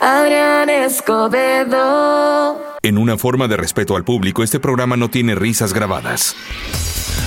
Adrián 0.00 0.70
Escobedo. 0.70 2.58
En 2.82 2.96
una 2.96 3.18
forma 3.18 3.48
de 3.48 3.58
respeto 3.58 3.96
al 3.96 4.04
público, 4.04 4.42
este 4.42 4.58
programa 4.58 4.96
no 4.96 5.10
tiene 5.10 5.34
risas 5.34 5.74
grabadas. 5.74 6.34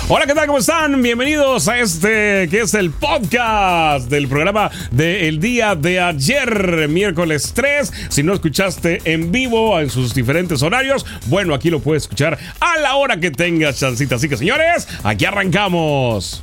Hola, 0.10 0.26
¿qué 0.26 0.34
tal? 0.34 0.48
¿Cómo 0.48 0.57
están? 0.57 0.99
Bienvenidos 1.04 1.67
a 1.67 1.78
este 1.78 2.47
que 2.49 2.62
es 2.62 2.73
el 2.73 2.89
podcast 2.89 4.09
del 4.09 4.28
programa 4.28 4.71
del 4.89 5.39
día 5.39 5.75
de 5.75 5.99
ayer, 5.99 6.88
miércoles 6.89 7.51
3. 7.54 7.94
Si 8.09 8.23
no 8.23 8.33
escuchaste 8.33 9.01
en 9.05 9.31
vivo 9.31 9.79
en 9.79 9.92
sus 9.92 10.15
diferentes 10.15 10.63
horarios, 10.63 11.05
bueno, 11.28 11.53
aquí 11.53 11.69
lo 11.69 11.79
puedes 11.79 12.03
escuchar 12.03 12.40
a 12.60 12.79
la 12.79 12.96
hora 12.96 13.19
que 13.19 13.29
tengas 13.29 13.79
chancita. 13.79 14.15
Así 14.15 14.28
que, 14.28 14.35
señores, 14.35 14.87
aquí 15.03 15.26
arrancamos. 15.26 16.41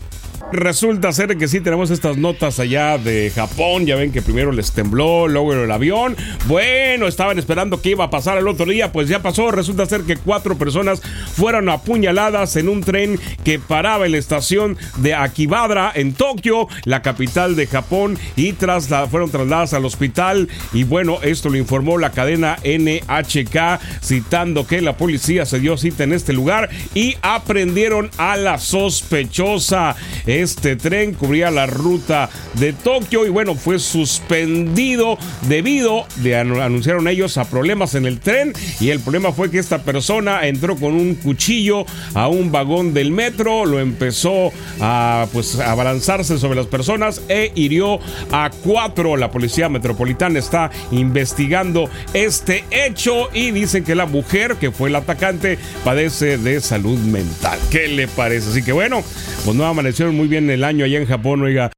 Resulta 0.52 1.12
ser 1.12 1.36
que 1.38 1.46
sí 1.46 1.60
tenemos 1.60 1.92
estas 1.92 2.16
notas 2.16 2.58
allá 2.58 2.98
de 2.98 3.30
Japón. 3.32 3.86
Ya 3.86 3.94
ven 3.94 4.10
que 4.10 4.20
primero 4.20 4.50
les 4.50 4.72
tembló, 4.72 5.28
luego 5.28 5.52
el 5.54 5.70
avión. 5.70 6.16
Bueno, 6.46 7.06
estaban 7.06 7.38
esperando 7.38 7.80
que 7.80 7.90
iba 7.90 8.04
a 8.04 8.10
pasar 8.10 8.36
el 8.36 8.48
otro 8.48 8.66
día, 8.66 8.91
pues 8.91 9.08
ya 9.08 9.22
pasó. 9.22 9.52
Resulta 9.52 9.86
ser 9.86 10.02
que 10.02 10.16
cuatro 10.16 10.58
personas 10.58 11.02
fueron 11.34 11.68
apuñaladas 11.68 12.56
en 12.56 12.68
un 12.68 12.82
tren 12.82 13.20
que 13.44 13.60
paraba 13.60 14.06
en 14.06 14.12
la 14.12 14.18
estación 14.18 14.77
de 14.96 15.14
Akibadra 15.14 15.92
en 15.94 16.14
Tokio, 16.14 16.66
la 16.84 17.00
capital 17.00 17.55
de 17.55 17.69
Japón, 17.69 18.19
y 18.34 18.52
tras 18.52 18.88
fueron 19.08 19.30
trasladadas 19.30 19.74
al 19.74 19.84
hospital. 19.84 20.48
Y 20.72 20.82
bueno, 20.82 21.19
esto 21.22 21.48
lo 21.48 21.58
informó 21.58 21.96
la 21.96 22.10
cadena 22.10 22.56
NHK, 22.64 23.80
citando 24.02 24.66
que 24.66 24.80
la 24.80 24.96
policía 24.96 25.46
se 25.46 25.60
dio 25.60 25.77
cita 25.77 26.02
en 26.02 26.12
este 26.12 26.32
lugar 26.32 26.70
y 26.94 27.16
aprendieron 27.22 28.10
a 28.19 28.36
la 28.36 28.58
sospechosa. 28.58 29.94
Este 30.40 30.74
tren 30.74 31.12
cubría 31.12 31.50
la 31.50 31.66
ruta 31.66 32.30
de 32.54 32.72
Tokio 32.72 33.26
y 33.26 33.28
bueno, 33.28 33.54
fue 33.54 33.78
suspendido 33.78 35.18
debido, 35.48 36.06
de, 36.16 36.34
anunciaron 36.34 37.08
ellos, 37.08 37.36
a 37.36 37.44
problemas 37.44 37.94
en 37.94 38.06
el 38.06 38.20
tren 38.20 38.54
y 38.80 38.88
el 38.88 39.00
problema 39.00 39.32
fue 39.32 39.50
que 39.50 39.58
esta 39.58 39.82
persona 39.82 40.47
entró 40.47 40.77
con 40.77 40.94
un 40.94 41.14
cuchillo 41.14 41.84
a 42.14 42.28
un 42.28 42.50
vagón 42.50 42.94
del 42.94 43.12
metro, 43.12 43.66
lo 43.66 43.80
empezó 43.80 44.50
a 44.80 45.27
pues 45.30 45.58
abalanzarse 45.58 46.38
sobre 46.38 46.56
las 46.56 46.69
personas 46.69 47.20
e 47.28 47.52
hirió 47.54 48.00
a 48.32 48.50
cuatro. 48.64 49.19
La 49.19 49.30
policía 49.30 49.69
metropolitana 49.69 50.38
está 50.38 50.70
investigando 50.91 51.91
este 52.14 52.64
hecho 52.70 53.28
y 53.34 53.50
dicen 53.50 53.84
que 53.84 53.94
la 53.94 54.06
mujer 54.06 54.56
que 54.56 54.70
fue 54.70 54.88
el 54.88 54.97
atacante 54.97 55.58
padece 55.84 56.38
de 56.38 56.62
salud 56.62 56.98
mental. 56.98 57.58
¿Qué 57.70 57.88
le 57.88 58.08
parece? 58.08 58.48
Así 58.48 58.62
que 58.62 58.72
bueno, 58.72 59.04
pues 59.44 59.54
no 59.54 59.66
amanecieron 59.66 60.16
muy 60.16 60.30
bien 60.31 60.48
el 60.48 60.64
año 60.64 60.84
allá 60.84 60.98
en 60.98 61.06
Japón, 61.06 61.42
oiga. 61.42 61.70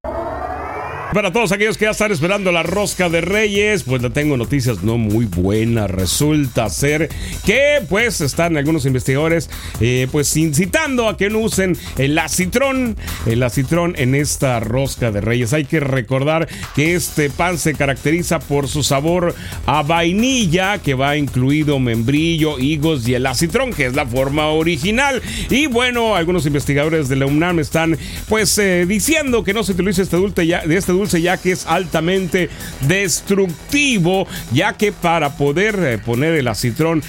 Para 1.12 1.30
todos 1.30 1.52
aquellos 1.52 1.76
que 1.76 1.84
ya 1.84 1.90
están 1.90 2.10
esperando 2.10 2.52
la 2.52 2.62
rosca 2.62 3.10
de 3.10 3.20
Reyes, 3.20 3.82
pues 3.82 4.00
le 4.00 4.08
tengo 4.08 4.38
noticias 4.38 4.82
no 4.82 4.96
muy 4.96 5.26
buenas. 5.26 5.90
Resulta 5.90 6.70
ser 6.70 7.10
que, 7.44 7.82
pues, 7.86 8.22
están 8.22 8.56
algunos 8.56 8.86
investigadores, 8.86 9.50
eh, 9.82 10.08
pues, 10.10 10.34
incitando 10.38 11.10
a 11.10 11.18
que 11.18 11.28
no 11.28 11.40
usen 11.40 11.76
el 11.98 12.18
acitrón, 12.18 12.96
el 13.26 13.42
acitrón 13.42 13.94
en 13.98 14.14
esta 14.14 14.58
rosca 14.60 15.10
de 15.10 15.20
Reyes. 15.20 15.52
Hay 15.52 15.66
que 15.66 15.80
recordar 15.80 16.48
que 16.74 16.94
este 16.94 17.28
pan 17.28 17.58
se 17.58 17.74
caracteriza 17.74 18.38
por 18.38 18.66
su 18.66 18.82
sabor 18.82 19.34
a 19.66 19.82
vainilla, 19.82 20.78
que 20.78 20.94
va 20.94 21.18
incluido 21.18 21.78
membrillo, 21.78 22.58
higos 22.58 23.06
y 23.06 23.12
el 23.12 23.26
acitrón, 23.26 23.74
que 23.74 23.84
es 23.84 23.94
la 23.94 24.06
forma 24.06 24.46
original. 24.48 25.20
Y 25.50 25.66
bueno, 25.66 26.16
algunos 26.16 26.46
investigadores 26.46 27.10
de 27.10 27.16
la 27.16 27.26
UNAM 27.26 27.58
están, 27.58 27.98
pues, 28.30 28.56
eh, 28.56 28.86
diciendo 28.86 29.44
que 29.44 29.52
no 29.52 29.62
se 29.62 29.72
utilice 29.72 30.00
este 30.00 30.16
dulce 30.16 30.46
ya, 30.46 30.64
de 30.64 30.78
este 30.78 30.92
dulce 30.92 31.01
ya 31.10 31.36
que 31.36 31.52
es 31.52 31.66
altamente 31.66 32.48
destructivo, 32.80 34.26
ya 34.52 34.74
que 34.74 34.92
para 34.92 35.36
poder 35.36 35.78
eh, 35.82 35.98
poner 35.98 36.34
el 36.34 36.48
acitrón 36.48 37.02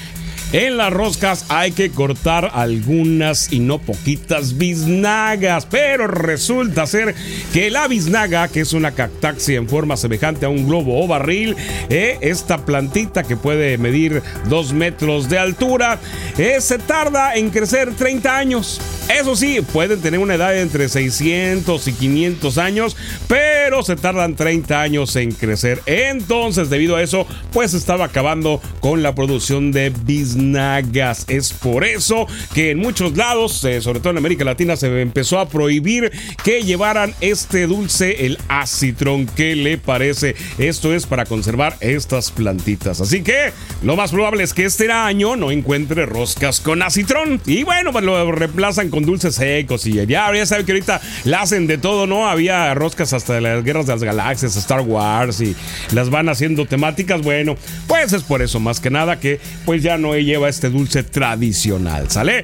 en 0.53 0.77
las 0.77 0.93
roscas 0.93 1.45
hay 1.49 1.71
que 1.71 1.89
cortar 1.89 2.51
algunas 2.53 3.51
y 3.51 3.59
no 3.59 3.79
poquitas 3.79 4.55
biznagas, 4.59 5.65
pero 5.65 6.05
resulta 6.05 6.85
ser 6.85 7.15
que 7.51 7.71
la 7.71 7.87
biznaga, 7.87 8.47
que 8.47 8.61
es 8.61 8.73
una 8.73 8.91
cactaxia 8.91 9.57
en 9.57 9.67
forma 9.67 9.97
semejante 9.97 10.45
a 10.45 10.49
un 10.49 10.67
globo 10.67 11.03
o 11.03 11.07
barril, 11.07 11.55
eh, 11.89 12.19
esta 12.21 12.65
plantita 12.65 13.23
que 13.23 13.35
puede 13.35 13.79
medir 13.79 14.21
2 14.47 14.73
metros 14.73 15.27
de 15.27 15.39
altura, 15.39 15.99
eh, 16.37 16.61
se 16.61 16.77
tarda 16.77 17.35
en 17.35 17.49
crecer 17.49 17.95
30 17.95 18.37
años. 18.37 18.79
Eso 19.09 19.35
sí, 19.35 19.61
pueden 19.61 20.01
tener 20.01 20.19
una 20.19 20.35
edad 20.35 20.51
de 20.51 20.61
entre 20.61 20.89
600 20.89 21.87
y 21.87 21.93
500 21.93 22.57
años, 22.57 22.97
pero 23.27 23.83
se 23.83 23.95
tardan 23.95 24.35
30 24.35 24.81
años 24.81 25.15
en 25.15 25.31
crecer. 25.31 25.81
Entonces, 25.85 26.69
debido 26.69 26.95
a 26.95 27.03
eso, 27.03 27.27
pues 27.51 27.73
estaba 27.73 28.05
acabando 28.05 28.61
con 28.79 29.03
la 29.03 29.15
producción 29.15 29.71
de 29.71 29.91
biznagas 30.05 30.43
nagas. 30.53 31.25
Es 31.27 31.53
por 31.53 31.83
eso 31.83 32.27
que 32.53 32.71
en 32.71 32.79
muchos 32.79 33.15
lados, 33.17 33.63
eh, 33.63 33.81
sobre 33.81 33.99
todo 33.99 34.11
en 34.11 34.17
América 34.17 34.43
Latina, 34.43 34.75
se 34.75 35.01
empezó 35.01 35.39
a 35.39 35.47
prohibir 35.47 36.11
que 36.43 36.63
llevaran 36.63 37.13
este 37.21 37.67
dulce, 37.67 38.25
el 38.25 38.37
acitrón. 38.47 39.25
¿Qué 39.25 39.55
le 39.55 39.77
parece? 39.77 40.35
Esto 40.57 40.93
es 40.93 41.05
para 41.05 41.25
conservar 41.25 41.77
estas 41.79 42.31
plantitas. 42.31 43.01
Así 43.01 43.21
que 43.21 43.51
lo 43.81 43.95
más 43.95 44.11
probable 44.11 44.43
es 44.43 44.53
que 44.53 44.65
este 44.65 44.91
año 44.91 45.35
no 45.35 45.51
encuentre 45.51 46.05
roscas 46.05 46.59
con 46.59 46.81
acitrón. 46.81 47.41
Y 47.45 47.63
bueno, 47.63 47.91
pues 47.91 48.03
lo 48.03 48.31
reemplazan 48.31 48.89
con 48.93 49.05
dulces 49.05 49.33
secos. 49.35 49.87
Y 49.87 49.93
ya, 50.05 50.31
ya 50.33 50.45
saben 50.45 50.65
que 50.67 50.71
ahorita 50.71 51.01
la 51.23 51.41
hacen 51.41 51.65
de 51.65 51.79
todo, 51.79 52.05
¿no? 52.05 52.27
Había 52.27 52.73
roscas 52.75 53.11
hasta 53.13 53.41
las 53.41 53.63
guerras 53.63 53.87
de 53.87 53.93
las 53.93 54.03
galaxias, 54.03 54.55
Star 54.55 54.81
Wars, 54.81 55.41
y 55.41 55.55
las 55.93 56.11
van 56.11 56.29
haciendo 56.29 56.67
temáticas. 56.67 57.23
Bueno, 57.23 57.57
pues 57.87 58.13
es 58.13 58.21
por 58.21 58.43
eso 58.43 58.59
más 58.59 58.79
que 58.79 58.91
nada 58.91 59.19
que 59.19 59.39
pues 59.65 59.81
ya 59.81 59.97
no 59.97 60.15
lleva 60.15 60.47
este 60.47 60.69
dulce 60.69 61.01
tradicional, 61.01 62.11
¿sale? 62.11 62.43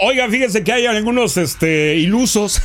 Oiga, 0.00 0.28
fíjense 0.28 0.62
que 0.62 0.72
hay 0.72 0.86
algunos 0.86 1.36
este, 1.36 1.96
ilusos 1.96 2.60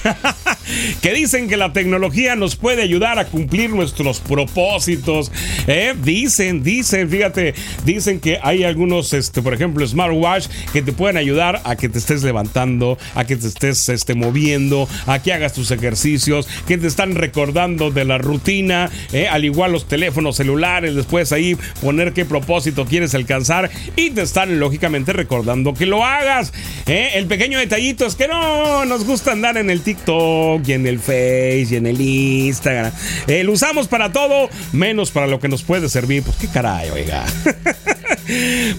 que 1.01 1.13
dicen 1.13 1.47
que 1.47 1.57
la 1.57 1.73
tecnología 1.73 2.35
nos 2.35 2.55
puede 2.55 2.83
ayudar 2.83 3.17
a 3.17 3.25
cumplir 3.25 3.71
nuestros 3.71 4.19
propósitos. 4.19 5.31
¿eh? 5.67 5.94
Dicen, 6.03 6.63
dicen, 6.63 7.09
fíjate, 7.09 7.55
dicen 7.85 8.19
que 8.19 8.39
hay 8.41 8.63
algunos, 8.63 9.13
este, 9.13 9.41
por 9.41 9.53
ejemplo, 9.53 9.85
smartwatch 9.88 10.47
que 10.71 10.81
te 10.81 10.91
pueden 10.91 11.17
ayudar 11.17 11.61
a 11.63 11.75
que 11.75 11.89
te 11.89 11.97
estés 11.97 12.23
levantando, 12.23 12.97
a 13.16 13.25
que 13.25 13.35
te 13.35 13.47
estés 13.47 13.89
este, 13.89 14.13
moviendo, 14.13 14.88
a 15.07 15.21
que 15.21 15.33
hagas 15.33 15.53
tus 15.53 15.71
ejercicios, 15.71 16.47
que 16.67 16.77
te 16.77 16.88
están 16.88 17.15
recordando 17.15 17.89
de 17.89 18.05
la 18.05 18.17
rutina, 18.17 18.91
¿eh? 19.11 19.27
al 19.27 19.45
igual 19.45 19.71
los 19.71 19.88
teléfonos 19.88 20.35
celulares, 20.35 20.95
después 20.95 21.31
ahí 21.31 21.57
poner 21.81 22.13
qué 22.13 22.25
propósito 22.25 22.85
quieres 22.85 23.15
alcanzar 23.15 23.71
y 23.95 24.11
te 24.11 24.21
están 24.21 24.59
lógicamente 24.59 25.13
recordando 25.13 25.73
que 25.73 25.85
lo 25.85 26.03
hagas. 26.03 26.53
¿eh? 26.85 27.22
Pequeño 27.25 27.59
detallito 27.59 28.06
es 28.06 28.16
que 28.16 28.28
no 28.28 28.85
nos 28.85 29.06
gusta 29.06 29.31
andar 29.31 29.57
en 29.57 29.69
el 29.69 29.81
TikTok 29.81 30.67
y 30.67 30.73
en 30.73 30.88
el 30.88 31.00
Face 31.00 31.67
y 31.72 31.75
en 31.75 31.88
el 31.88 32.00
Instagram. 32.00 32.91
Eh, 33.28 33.44
lo 33.44 33.53
usamos 33.53 33.88
para 33.88 34.11
todo, 34.11 34.50
menos 34.72 35.11
para 35.11 35.28
lo 35.28 35.39
que 35.39 35.47
nos 35.47 35.63
puede 35.63 35.89
servir. 35.89 36.23
Pues 36.23 36.38
qué 36.38 36.47
caray, 36.47 36.89
oiga. 36.89 37.25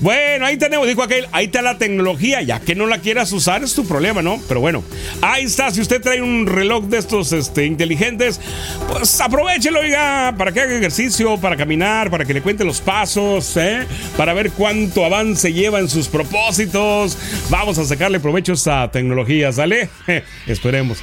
bueno, 0.00 0.46
ahí 0.46 0.56
tenemos, 0.56 0.86
dijo 0.86 1.02
aquel, 1.02 1.26
ahí 1.32 1.46
está 1.46 1.62
la 1.62 1.78
tecnología. 1.78 2.42
Ya 2.42 2.60
que 2.60 2.74
no 2.74 2.86
la 2.86 2.98
quieras 2.98 3.32
usar, 3.32 3.62
es 3.62 3.74
tu 3.74 3.86
problema, 3.86 4.22
¿no? 4.22 4.40
Pero 4.48 4.60
bueno, 4.60 4.84
ahí 5.20 5.44
está. 5.44 5.70
Si 5.70 5.80
usted 5.80 6.00
trae 6.00 6.22
un 6.22 6.46
reloj 6.46 6.84
de 6.84 6.98
estos 6.98 7.32
este, 7.32 7.66
inteligentes, 7.66 8.40
pues 8.88 9.20
aprovechelo, 9.20 9.80
oiga, 9.80 10.34
para 10.36 10.52
que 10.52 10.60
haga 10.60 10.76
ejercicio, 10.76 11.38
para 11.38 11.56
caminar, 11.56 12.10
para 12.10 12.24
que 12.24 12.34
le 12.34 12.42
cuente 12.42 12.64
los 12.64 12.80
pasos, 12.80 13.56
¿eh? 13.56 13.86
Para 14.16 14.34
ver 14.34 14.50
cuánto 14.52 15.04
avance 15.04 15.52
lleva 15.52 15.80
en 15.80 15.88
sus 15.88 16.08
propósitos. 16.08 17.16
Vamos 17.50 17.78
a 17.78 17.84
sacarle 17.84 18.20
provecho 18.20 18.34
hecho 18.44 18.52
esta 18.54 18.90
tecnología, 18.90 19.52
¿sale? 19.52 19.88
Esperemos. 20.46 20.98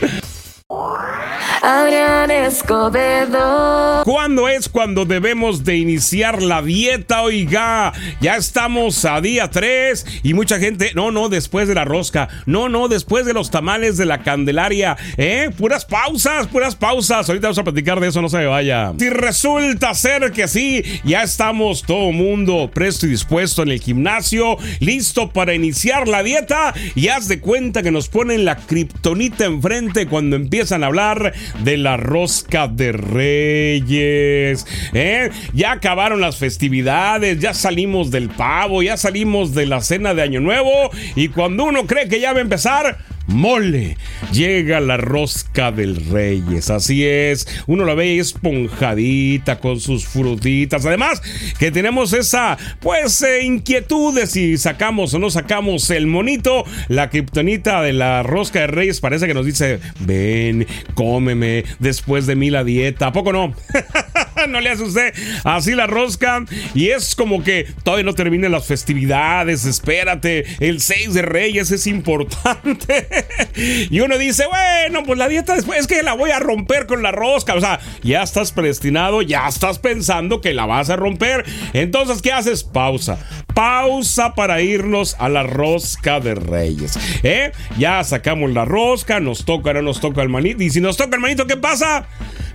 Adrián 1.64 2.32
Escobedo. 2.32 4.04
¿Cuándo 4.04 4.50
es 4.50 4.68
cuando 4.68 5.06
debemos 5.06 5.64
de 5.64 5.78
iniciar 5.78 6.42
la 6.42 6.64
dieta? 6.64 7.22
Oiga, 7.22 7.94
ya 8.20 8.36
estamos 8.36 9.06
a 9.06 9.22
día 9.22 9.52
3 9.52 10.22
y 10.24 10.34
mucha 10.34 10.58
gente, 10.58 10.92
no, 10.96 11.12
no, 11.12 11.30
después 11.30 11.68
de 11.68 11.76
la 11.76 11.86
rosca, 11.86 12.30
no, 12.48 12.68
no, 12.68 12.88
después 12.88 13.28
de 13.28 13.34
los 13.34 13.52
tamales 13.52 13.96
de 13.98 14.06
la 14.06 14.24
Candelaria, 14.24 14.98
¿eh? 15.18 15.52
Puras 15.56 15.86
pausas, 15.86 16.48
puras 16.48 16.76
pausas. 16.76 17.30
Ahorita 17.30 17.50
vamos 17.50 17.60
a 17.60 17.64
platicar 17.64 18.00
de 18.00 18.08
eso, 18.08 18.24
no 18.24 18.30
se 18.30 18.44
vaya. 18.44 18.94
Si 18.98 19.10
resulta 19.12 19.94
ser 19.94 20.32
que 20.32 20.48
sí, 20.48 20.84
ya 21.04 21.22
estamos 21.22 21.84
todo 21.84 22.12
mundo 22.12 22.72
presto 22.74 23.06
y 23.06 23.10
dispuesto 23.10 23.62
en 23.62 23.70
el 23.70 23.80
gimnasio, 23.80 24.58
listo 24.80 25.30
para 25.30 25.54
iniciar 25.54 26.08
la 26.08 26.24
dieta 26.24 26.74
y 26.96 27.10
haz 27.10 27.28
de 27.28 27.40
cuenta 27.40 27.84
que 27.84 27.92
nos 27.92 28.10
ponen 28.10 28.46
la 28.46 28.56
kriptonita 28.56 29.46
enfrente 29.46 30.08
cuando 30.08 30.36
empiezan 30.36 30.84
a 30.84 30.88
hablar 30.88 31.34
de 31.64 31.78
la 31.78 31.98
rosca 31.98 32.68
de 32.68 32.92
reyes. 32.92 34.66
¿eh? 34.94 35.30
Ya 35.54 35.72
acabaron 35.74 36.22
las 36.22 36.38
festividades, 36.38 37.40
ya 37.40 37.54
salimos 37.54 38.12
del 38.12 38.30
pavo, 38.30 38.82
ya 38.84 38.98
salimos 38.98 39.54
de 39.54 39.66
la 39.66 39.82
cena 39.82 40.14
de 40.14 40.22
Año 40.22 40.40
Nuevo 40.40 40.72
y 41.16 41.30
cuando 41.30 41.66
uno 41.66 41.86
cree 41.86 42.08
que 42.08 42.20
ya 42.20 42.34
va 42.34 42.40
a 42.40 42.42
empezar 42.42 42.98
mole. 43.32 43.98
Llega 44.32 44.80
la 44.80 44.98
rosca 44.98 45.72
del 45.72 46.06
Reyes. 46.08 46.70
Así 46.70 47.06
es. 47.06 47.48
Uno 47.68 47.86
la 47.86 47.94
ve 47.94 48.20
esponjadita 48.20 49.60
con 49.60 49.80
sus 49.80 50.06
frutitas. 50.06 50.86
Además, 50.86 51.22
que 51.60 51.72
tenemos 51.72 52.14
esa, 52.14 52.58
pues, 52.80 53.22
eh, 53.22 53.44
inquietud 53.44 54.16
de 54.16 54.28
si 54.28 54.58
sacamos 54.58 55.14
o 55.14 55.20
no 55.20 55.30
sacamos 55.30 55.90
el 55.90 56.08
monito. 56.08 56.64
La 56.88 57.10
kriptonita 57.10 57.82
de 57.82 57.94
la 57.94 58.24
rosca 58.24 58.62
de 58.62 58.68
Reyes 58.68 59.00
parece 59.00 59.28
que 59.28 59.34
nos 59.34 59.46
dice: 59.46 59.80
Ven, 60.00 60.68
cómeme 60.94 61.64
después 61.80 62.28
de 62.28 62.36
mí 62.36 62.50
la 62.50 62.64
dieta. 62.64 63.08
¿A 63.08 63.14
poco 63.14 63.34
no? 63.34 63.54
no 64.50 64.62
le 64.62 64.70
hace 64.70 64.84
usted 64.84 65.14
así 65.44 65.74
la 65.74 65.88
rosca. 65.88 66.46
Y 66.74 66.90
es 66.90 67.16
como 67.16 67.44
que 67.44 67.68
todavía 67.84 68.06
no 68.06 68.14
terminen 68.14 68.52
las 68.52 68.66
festividades. 68.66 69.66
Espérate, 69.66 70.46
el 70.60 70.82
6 70.82 71.14
de 71.14 71.22
Reyes 71.22 71.72
es 71.72 71.88
importante. 71.88 73.21
y 73.90 74.00
uno 74.00 74.18
dice, 74.18 74.46
bueno, 74.48 75.04
pues 75.04 75.18
la 75.18 75.28
dieta 75.28 75.56
después 75.56 75.80
es 75.80 75.88
que 75.88 76.04
la 76.04 76.14
voy 76.14 76.32
a 76.32 76.40
romper 76.40 76.86
con 76.86 77.04
la 77.04 77.12
rosca. 77.12 77.56
O 77.56 77.62
sea, 77.62 77.80
ya 78.04 78.24
estás 78.24 78.52
predestinado, 78.52 79.22
ya 79.22 79.48
estás 79.48 79.80
pensando 79.80 80.42
que 80.42 80.54
la 80.54 80.66
vas 80.66 80.90
a 80.90 80.96
romper. 80.96 81.46
Entonces, 81.74 82.22
¿qué 82.22 82.32
haces? 82.32 82.64
Pausa. 82.64 83.18
Pausa 83.54 84.34
para 84.34 84.62
irnos 84.62 85.16
a 85.20 85.30
la 85.30 85.44
rosca 85.44 86.20
de 86.20 86.36
Reyes. 86.36 86.98
¿Eh? 87.24 87.52
Ya 87.78 88.04
sacamos 88.04 88.52
la 88.52 88.66
rosca, 88.66 89.20
nos 89.20 89.46
toca, 89.46 89.70
ahora 89.70 89.82
nos 89.82 90.00
toca 90.00 90.22
el 90.22 90.30
manito. 90.30 90.64
Y 90.64 90.70
si 90.70 90.82
nos 90.82 90.98
toca 90.98 91.16
el 91.16 91.22
manito, 91.22 91.48
¿qué 91.48 91.58
pasa? 91.58 92.08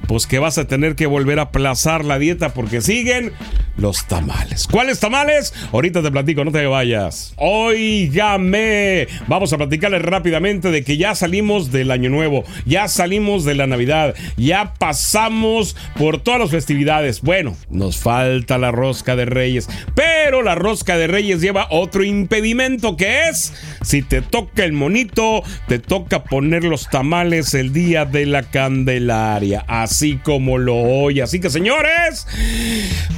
Pues 0.07 0.27
que 0.27 0.39
vas 0.39 0.59
a 0.59 0.67
tener 0.67 0.95
que 0.95 1.07
volver 1.07 1.39
a 1.39 1.43
aplazar 1.43 2.05
la 2.05 2.19
dieta 2.19 2.55
porque 2.55 2.81
siguen 2.81 3.33
los 3.77 4.07
tamales. 4.07 4.67
¿Cuáles 4.67 5.01
tamales? 5.01 5.53
Ahorita 5.73 6.03
te 6.03 6.11
platico, 6.11 6.45
no 6.45 6.53
te 6.53 6.67
vayas. 6.67 7.35
Óigame, 7.37 9.07
vamos 9.27 9.53
a 9.53 9.59
platicarles 9.59 10.03
rápidamente 10.03 10.71
de 10.71 10.83
que 10.83 10.97
ya 10.97 11.15
salimos 11.15 11.73
del 11.73 11.91
año 11.91 12.09
nuevo, 12.09 12.45
ya 12.65 12.89
salimos 12.89 13.45
de 13.45 13.55
la 13.55 13.67
Navidad, 13.67 14.15
ya 14.37 14.75
pasamos 14.75 15.77
por 15.99 16.23
todas 16.23 16.41
las 16.41 16.51
festividades. 16.51 17.21
Bueno, 17.21 17.57
nos 17.69 17.99
falta 17.99 18.59
la 18.59 18.73
rosca 18.73 19.17
de 19.17 19.27
Reyes, 19.27 19.69
pero 19.95 20.43
la 20.43 20.55
rosca 20.55 20.97
de 20.97 21.07
Reyes 21.07 21.41
lleva 21.41 21.67
otro 21.71 22.05
impedimento 22.05 22.97
que 22.97 23.29
es, 23.29 23.53
si 23.83 24.03
te 24.03 24.23
toca 24.23 24.65
el 24.65 24.73
monito, 24.73 25.43
te 25.69 25.79
toca 25.79 26.25
poner 26.25 26.65
los 26.65 26.89
tamales 26.89 27.53
el 27.55 27.73
día 27.73 28.05
de 28.05 28.27
la 28.27 28.45
Candelaria. 28.45 29.65
Así 29.69 29.96
así 29.97 30.19
como 30.23 30.59
lo 30.59 30.77
oye. 30.77 31.23
Así 31.23 31.41
que 31.41 31.49
señores, 31.49 32.27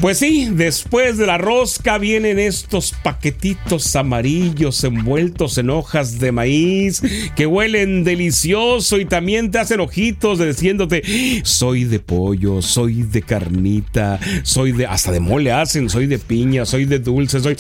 pues 0.00 0.19
sí, 0.19 0.48
después 0.52 1.19
de 1.19 1.26
la 1.26 1.36
rosca 1.36 1.98
vienen 1.98 2.38
estos 2.38 2.94
paquetitos 3.02 3.96
amarillos 3.96 4.84
envueltos 4.84 5.58
en 5.58 5.70
hojas 5.70 6.20
de 6.20 6.30
maíz 6.30 7.02
que 7.34 7.46
huelen 7.46 8.04
delicioso 8.04 8.98
y 8.98 9.06
también 9.06 9.50
te 9.50 9.58
hacen 9.58 9.80
ojitos 9.80 10.38
diciéndote, 10.38 11.02
soy 11.42 11.82
de 11.82 11.98
pollo, 11.98 12.62
soy 12.62 13.02
de 13.02 13.22
carnita, 13.22 14.20
soy 14.44 14.70
de, 14.70 14.86
hasta 14.86 15.10
de 15.10 15.19
mole 15.19 15.50
hacen, 15.50 15.90
soy 15.90 16.06
de 16.06 16.20
piña, 16.20 16.64
soy 16.64 16.84
de 16.84 17.00
dulce, 17.00 17.40
soy... 17.40 17.56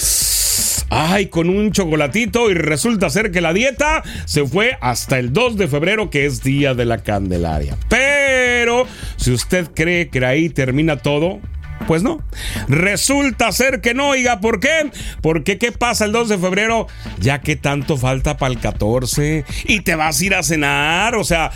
Ay, 0.90 1.26
con 1.26 1.50
un 1.50 1.70
chocolatito 1.72 2.50
y 2.50 2.54
resulta 2.54 3.10
ser 3.10 3.30
que 3.30 3.42
la 3.42 3.52
dieta 3.52 4.02
se 4.24 4.46
fue 4.46 4.78
hasta 4.80 5.18
el 5.18 5.32
2 5.32 5.58
de 5.58 5.68
febrero 5.68 6.08
que 6.08 6.24
es 6.24 6.42
día 6.42 6.72
de 6.74 6.86
la 6.86 6.98
Candelaria. 6.98 7.76
Pero 7.88 8.86
si 9.18 9.32
usted 9.32 9.68
cree 9.74 10.08
que 10.08 10.24
ahí 10.24 10.48
termina 10.48 10.96
todo, 10.96 11.40
pues 11.86 12.02
no. 12.02 12.22
Resulta 12.68 13.52
ser 13.52 13.80
que 13.80 13.94
no, 13.94 14.08
oiga, 14.10 14.40
¿por 14.40 14.60
qué? 14.60 14.90
Porque 15.20 15.58
¿qué 15.58 15.72
pasa 15.72 16.04
el 16.04 16.12
2 16.12 16.28
de 16.28 16.38
febrero? 16.38 16.86
Ya 17.18 17.40
que 17.40 17.56
tanto 17.56 17.96
falta 17.96 18.36
para 18.36 18.52
el 18.52 18.60
14 18.60 19.44
y 19.64 19.80
te 19.80 19.94
vas 19.94 20.20
a 20.20 20.24
ir 20.24 20.34
a 20.34 20.42
cenar, 20.42 21.14
o 21.14 21.24
sea, 21.24 21.50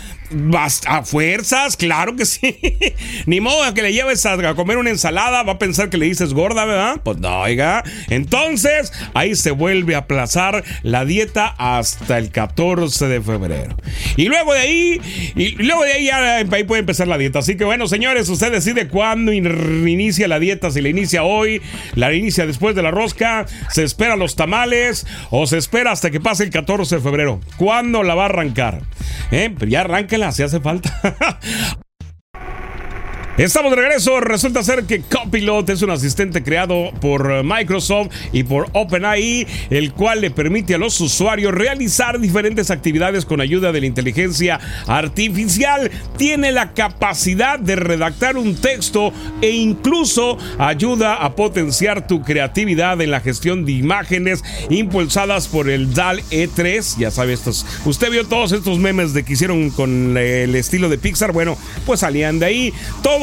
a 0.87 1.03
fuerzas, 1.03 1.77
claro 1.77 2.15
que 2.15 2.25
sí. 2.25 2.57
Ni 3.25 3.39
modo 3.39 3.73
que 3.73 3.81
le 3.81 3.93
lleves 3.93 4.25
a 4.25 4.55
comer 4.55 4.77
una 4.77 4.89
ensalada, 4.89 5.43
va 5.43 5.53
a 5.53 5.59
pensar 5.59 5.89
que 5.89 5.97
le 5.97 6.05
dices 6.05 6.33
gorda, 6.33 6.65
¿verdad? 6.65 7.01
Pues 7.03 7.17
no, 7.19 7.41
oiga. 7.41 7.83
Entonces, 8.09 8.91
ahí 9.13 9.35
se 9.35 9.51
vuelve 9.51 9.95
a 9.95 9.99
aplazar 9.99 10.63
la 10.81 11.05
dieta 11.05 11.47
hasta 11.57 12.17
el 12.17 12.31
14 12.31 13.07
de 13.07 13.21
febrero. 13.21 13.75
Y 14.17 14.25
luego 14.25 14.53
de 14.53 14.59
ahí, 14.59 15.01
y 15.35 15.51
luego 15.63 15.83
de 15.83 15.93
ahí 15.93 16.05
ya 16.05 16.37
ahí 16.37 16.63
puede 16.63 16.81
empezar 16.81 17.07
la 17.07 17.17
dieta. 17.17 17.39
Así 17.39 17.55
que 17.55 17.65
bueno, 17.65 17.87
señores, 17.87 18.29
usted 18.29 18.51
decide 18.51 18.87
cuándo 18.87 19.31
inicia 19.31 20.27
la 20.27 20.39
dieta, 20.39 20.71
si 20.71 20.81
la 20.81 20.89
inicia 20.89 21.23
hoy, 21.23 21.61
la 21.95 22.13
inicia 22.13 22.45
después 22.45 22.75
de 22.75 22.83
la 22.83 22.91
rosca, 22.91 23.45
se 23.71 23.83
espera 23.83 24.15
los 24.15 24.35
tamales 24.35 25.05
o 25.29 25.47
se 25.47 25.57
espera 25.57 25.91
hasta 25.91 26.11
que 26.11 26.19
pase 26.19 26.43
el 26.43 26.49
14 26.49 26.95
de 26.95 27.01
febrero. 27.01 27.39
¿Cuándo 27.57 28.03
la 28.03 28.15
va 28.15 28.23
a 28.23 28.25
arrancar? 28.27 28.81
¿Eh? 29.31 29.53
Pero 29.57 29.69
ya 29.69 29.83
si 30.31 30.43
hace 30.43 30.59
falta. 30.59 30.89
Estamos 33.35 33.71
de 33.71 33.77
regreso. 33.77 34.19
Resulta 34.19 34.61
ser 34.61 34.83
que 34.83 35.01
Copilot 35.01 35.67
es 35.71 35.81
un 35.81 35.89
asistente 35.89 36.43
creado 36.43 36.91
por 37.01 37.43
Microsoft 37.43 38.09
y 38.31 38.43
por 38.43 38.67
OpenAI, 38.73 39.47
el 39.71 39.91
cual 39.93 40.21
le 40.21 40.29
permite 40.29 40.75
a 40.75 40.77
los 40.77 41.01
usuarios 41.01 41.51
realizar 41.51 42.19
diferentes 42.19 42.69
actividades 42.69 43.25
con 43.25 43.41
ayuda 43.41 43.71
de 43.71 43.79
la 43.81 43.87
inteligencia 43.87 44.59
artificial. 44.85 45.89
Tiene 46.15 46.51
la 46.51 46.73
capacidad 46.73 47.57
de 47.57 47.75
redactar 47.75 48.37
un 48.37 48.55
texto 48.55 49.11
e 49.41 49.49
incluso 49.49 50.37
ayuda 50.59 51.15
a 51.15 51.35
potenciar 51.35 52.05
tu 52.05 52.21
creatividad 52.21 53.01
en 53.01 53.09
la 53.09 53.19
gestión 53.19 53.65
de 53.65 53.71
imágenes 53.71 54.43
impulsadas 54.69 55.47
por 55.47 55.71
el 55.71 55.95
DAL 55.95 56.21
E3. 56.29 56.99
Ya 56.99 57.09
sabes, 57.09 57.39
estos, 57.39 57.65
usted 57.85 58.11
vio 58.11 58.27
todos 58.27 58.51
estos 58.51 58.77
memes 58.77 59.15
de 59.15 59.23
que 59.23 59.33
hicieron 59.33 59.71
con 59.71 60.15
el 60.17 60.53
estilo 60.53 60.87
de 60.87 60.99
Pixar. 60.99 61.31
Bueno, 61.31 61.57
pues 61.87 62.01
salían 62.01 62.37
de 62.37 62.45
ahí. 62.45 62.73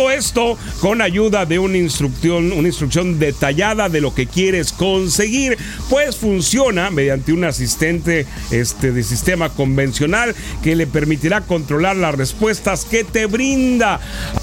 Esto 0.08 0.56
con 0.80 1.02
ayuda 1.02 1.44
de 1.44 1.58
una 1.58 1.76
instrucción, 1.76 2.52
una 2.52 2.68
instrucción 2.68 3.18
detallada 3.18 3.88
de 3.88 4.00
lo 4.00 4.14
que 4.14 4.26
quieres 4.26 4.72
conseguir, 4.72 5.58
pues 5.90 6.16
funciona 6.16 6.90
mediante 6.90 7.32
un 7.32 7.44
asistente 7.44 8.26
este, 8.50 8.92
de 8.92 9.02
sistema 9.02 9.50
convencional 9.50 10.34
que 10.62 10.76
le 10.76 10.86
permitirá 10.86 11.42
controlar 11.42 11.96
las 11.96 12.14
respuestas 12.14 12.84
que 12.84 13.04
te 13.04 13.26
brinda. 13.26 14.00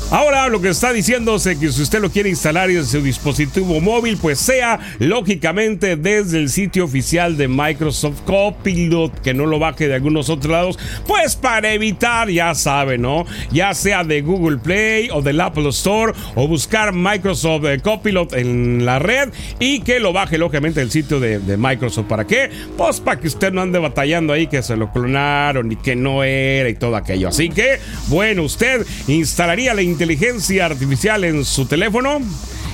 Ahora 0.10 0.48
lo 0.48 0.62
que 0.62 0.70
está 0.70 0.94
diciéndose 0.94 1.60
que 1.60 1.70
si 1.70 1.82
usted 1.82 2.00
lo 2.00 2.10
quiere 2.10 2.30
instalar 2.30 2.72
en 2.72 2.86
su 2.86 3.02
dispositivo 3.02 3.82
móvil, 3.82 4.16
pues 4.16 4.40
sea 4.40 4.80
lógicamente 5.00 5.98
desde 5.98 6.40
el 6.40 6.50
sitio 6.50 6.86
oficial 6.86 7.36
de 7.36 7.50
Microsoft 7.50 8.22
Copilot, 8.26 9.20
que 9.20 9.34
no 9.34 9.46
lo 9.46 9.60
baje 9.60 9.90
de 9.90 9.96
algunos 9.96 10.30
otros 10.30 10.50
lados, 10.50 10.80
pues 11.06 11.36
para 11.36 11.74
evitar, 11.74 12.30
ya 12.30 12.56
sabe, 12.56 12.98
¿no? 12.98 13.26
Ya 13.52 13.74
sea 13.74 14.06
de 14.06 14.22
Google 14.22 14.60
Play 14.60 15.10
o 15.12 15.22
de 15.22 15.34
la 15.34 15.48
Apple 15.48 15.68
Store 15.70 16.14
o 16.36 16.48
buscar 16.48 16.94
Microsoft 16.94 17.66
eh, 17.66 17.80
Copilot 17.80 18.32
en 18.32 18.86
la 18.86 19.00
red 19.00 19.34
y 19.60 19.82
que 19.82 20.00
lo 20.00 20.14
baje 20.14 20.38
lógicamente 20.38 20.82
el 20.82 20.90
sitio 20.90 21.20
de, 21.20 21.40
de, 21.40 21.58
Microsoft. 21.58 22.08
¿Para 22.08 22.26
qué? 22.26 22.50
Pues 22.78 23.02
para 23.02 23.20
que 23.20 23.28
usted 23.28 23.52
no 23.52 23.62
ande 23.62 23.78
batallando 23.78 24.32
ahí 24.32 24.48
que 24.48 24.64
se 24.64 24.78
lo 24.78 24.90
clonaron 24.90 25.70
y 25.70 25.76
que 25.76 25.98
no 25.98 26.24
era 26.24 26.70
y 26.70 26.76
todo 26.76 26.96
aquello. 26.96 27.28
Así 27.28 27.50
que, 27.50 27.80
bueno, 28.08 28.44
usted 28.44 28.86
instalaría 29.10 29.74
la 29.74 29.82
inteligencia 29.98 30.68
artificial 30.68 31.24
en 31.24 31.44
su 31.44 31.66
teléfono. 31.66 32.22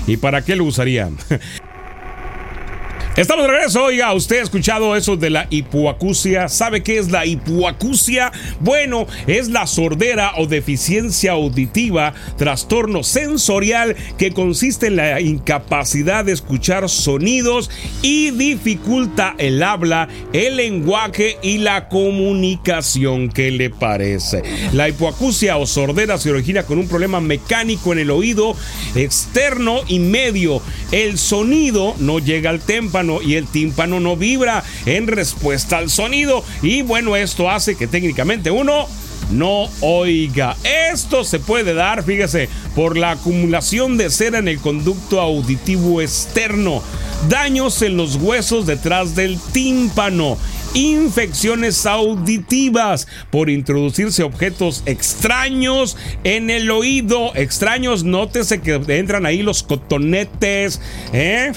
¿Y 0.08 0.18
para 0.18 0.44
qué 0.44 0.58
lo 0.58 0.66
usaría? 0.66 1.10
Estamos 3.16 3.46
de 3.46 3.52
regreso. 3.52 3.84
Oiga, 3.84 4.12
¿usted 4.12 4.40
ha 4.40 4.42
escuchado 4.42 4.96
eso 4.96 5.16
de 5.16 5.30
la 5.30 5.46
hipoacusia? 5.52 6.50
¿Sabe 6.50 6.82
qué 6.82 6.98
es 6.98 7.12
la 7.12 7.28
hipoacusia? 7.28 8.32
Bueno, 8.60 9.06
es 9.28 9.50
la 9.50 9.68
sordera 9.68 10.32
o 10.38 10.48
deficiencia 10.48 11.34
auditiva, 11.34 12.16
trastorno 12.40 13.04
sensorial 13.04 13.96
que 14.18 14.32
consiste 14.32 14.88
en 14.88 14.96
la 14.96 15.22
incapacidad 15.22 16.26
de 16.26 16.32
escuchar 16.32 16.90
sonidos 16.90 17.70
y 18.02 18.32
dificulta 18.32 19.36
el 19.38 19.62
habla, 19.62 20.08
el 20.34 20.56
lenguaje 20.56 21.38
y 21.44 21.60
la 21.60 21.90
comunicación. 21.90 23.30
¿Qué 23.30 23.52
le 23.52 23.70
parece? 23.70 24.42
La 24.72 24.90
hipoacusia 24.90 25.58
o 25.58 25.68
sordera 25.68 26.18
se 26.18 26.32
origina 26.32 26.64
con 26.64 26.80
un 26.80 26.88
problema 26.88 27.22
mecánico 27.22 27.94
en 27.94 28.00
el 28.00 28.10
oído 28.10 28.56
externo 28.96 29.82
y 29.88 30.00
medio. 30.00 30.64
El 30.92 31.20
sonido 31.20 31.94
no 32.00 32.18
llega 32.18 32.50
al 32.50 32.60
témpano 32.60 33.03
y 33.22 33.36
el 33.36 33.48
tímpano 33.48 34.00
no 34.00 34.16
vibra 34.16 34.64
en 34.86 35.08
respuesta 35.08 35.78
al 35.78 35.90
sonido. 35.90 36.44
Y 36.62 36.82
bueno, 36.82 37.16
esto 37.16 37.50
hace 37.50 37.76
que 37.76 37.88
técnicamente 37.88 38.52
uno 38.52 38.88
no 39.32 39.70
oiga. 39.82 40.56
Esto 40.92 41.24
se 41.24 41.40
puede 41.40 41.74
dar, 41.74 42.04
fíjese, 42.04 42.50
por 42.76 42.98
la 42.98 43.12
acumulación 43.12 43.98
de 43.98 44.10
cera 44.10 44.40
en 44.40 44.48
el 44.48 44.60
conducto 44.60 45.20
auditivo 45.20 46.02
externo, 46.02 46.84
daños 47.30 47.82
en 47.82 47.98
los 47.98 48.16
huesos 48.16 48.66
detrás 48.66 49.16
del 49.16 49.40
tímpano 49.52 50.38
infecciones 50.74 51.86
auditivas 51.86 53.08
por 53.30 53.50
introducirse 53.50 54.24
objetos 54.24 54.84
extraños 54.86 55.98
en 56.24 56.50
el 56.50 56.72
oído. 56.72 57.36
Extraños, 57.36 58.04
nótese 58.04 58.62
que 58.62 58.82
entran 58.88 59.26
ahí 59.26 59.44
los 59.44 59.64
cotonetes. 59.64 60.82
¿eh? 61.14 61.52